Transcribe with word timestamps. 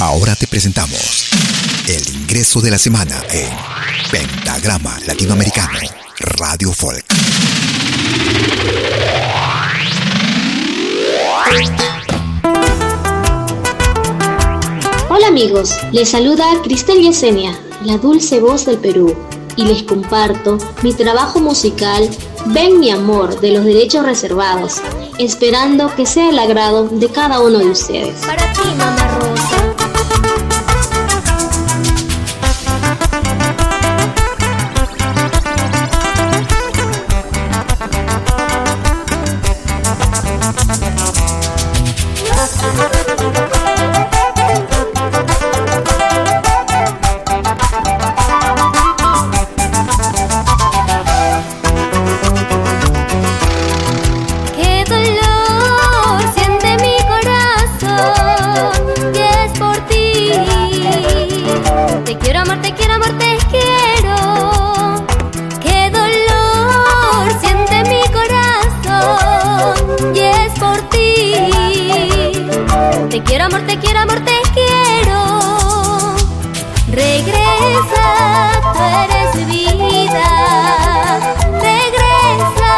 Ahora 0.00 0.34
te 0.34 0.46
presentamos 0.46 1.28
el 1.86 2.16
ingreso 2.16 2.62
de 2.62 2.70
la 2.70 2.78
semana 2.78 3.22
en 3.30 3.50
Pentagrama 4.10 4.98
Latinoamericano 5.06 5.78
Radio 6.38 6.72
Folk. 6.72 7.04
Hola 15.10 15.26
amigos, 15.26 15.76
les 15.92 16.08
saluda 16.08 16.46
Cristel 16.64 17.02
Yesenia, 17.02 17.60
la 17.84 17.98
dulce 17.98 18.40
voz 18.40 18.64
del 18.64 18.78
Perú, 18.78 19.14
y 19.56 19.66
les 19.66 19.82
comparto 19.82 20.56
mi 20.82 20.94
trabajo 20.94 21.40
musical 21.40 22.08
Ven 22.46 22.80
mi 22.80 22.90
amor 22.90 23.38
de 23.40 23.52
los 23.52 23.66
derechos 23.66 24.06
reservados, 24.06 24.80
esperando 25.18 25.94
que 25.94 26.06
sea 26.06 26.30
el 26.30 26.38
agrado 26.38 26.88
de 26.88 27.08
cada 27.10 27.40
uno 27.40 27.58
de 27.58 27.66
ustedes. 27.66 28.18
Para 28.24 28.50
ti, 28.54 28.60
mamá 28.78 28.99
quiero 73.40 73.56
amor, 73.56 73.66
te 73.66 73.78
quiero 73.78 74.00
amor, 74.00 74.20
te 74.20 74.38
quiero. 74.52 75.18
Regresa, 76.88 78.50
tú 78.74 78.82
eres 79.02 79.34
mi 79.34 79.44
vida. 79.46 80.28
Regresa, 81.68 82.72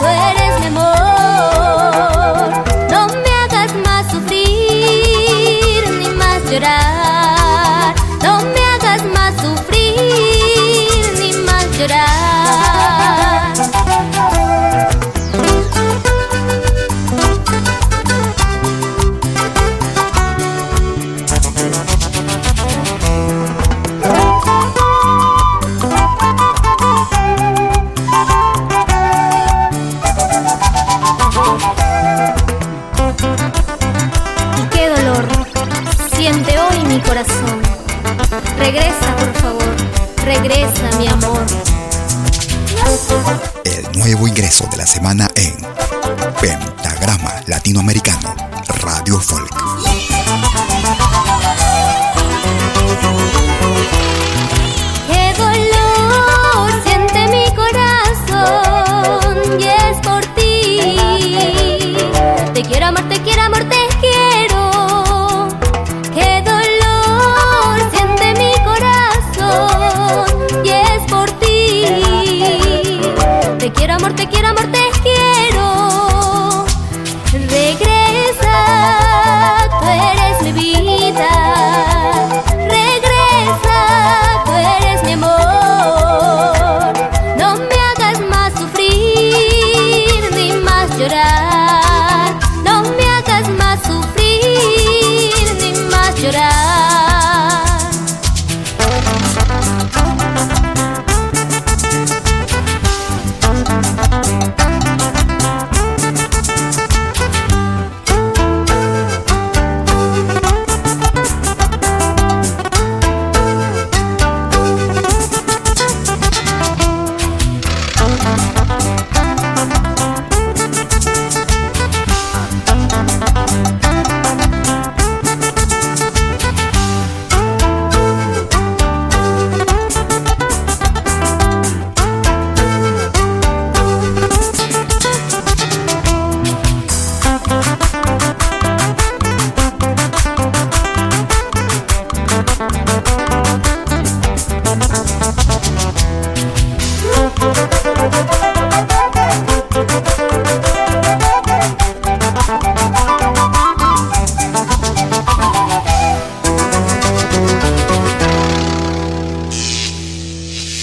tú 0.00 0.04
eres 0.06 0.60
mi 0.60 0.66
amor. 0.66 2.50
No 2.90 3.06
me 3.06 3.30
hagas 3.42 3.72
más 3.84 4.10
sufrir 4.10 5.88
ni 6.00 6.08
más 6.16 6.42
llorar. 6.50 7.94
No 8.22 8.40
me 8.42 8.60
hagas 8.74 9.04
más 9.14 9.34
sufrir 9.40 11.12
ni 11.20 11.32
más 11.44 11.64
llorar. 11.78 12.21
Regresa, 38.72 39.16
por 39.16 39.34
favor. 39.34 39.76
Regresa, 40.24 40.96
mi 40.98 41.06
amor. 41.06 41.44
El 43.64 43.98
nuevo 43.98 44.26
ingreso 44.26 44.66
de 44.70 44.78
la 44.78 44.86
semana 44.86 45.28
en 45.34 45.54
Pentagrama 46.40 47.34
Latinoamericano 47.48 48.34
Radio 48.80 49.20
Folk. 49.20 49.54
Qué 55.06 55.34
dolor 55.36 56.72
siente 56.86 57.28
mi 57.28 57.54
corazón 57.54 59.36
y 59.60 59.64
es 59.64 60.00
por 60.02 60.24
ti. 60.34 60.96
Te 62.54 62.62
quiero 62.62 62.86
amor, 62.86 63.06
te 63.10 63.20
quiero 63.20 63.42
amor, 63.42 63.68